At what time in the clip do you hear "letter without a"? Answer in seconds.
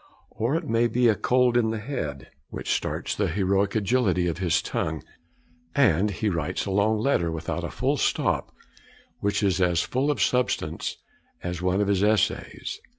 6.97-7.69